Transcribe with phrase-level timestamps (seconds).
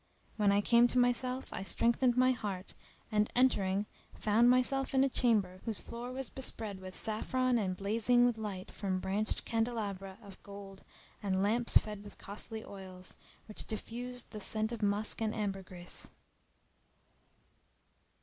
[0.35, 2.73] When I came to myself I strengthened my heart
[3.11, 3.85] and, entering,
[4.15, 8.71] found myself in a chamber whose floor was bespread with saffron and blazing with light
[8.71, 10.85] from branched candelabra of gold
[11.21, 13.15] and lamps fed with costly oils,
[13.47, 16.09] which diffused the scent of musk and ambergris.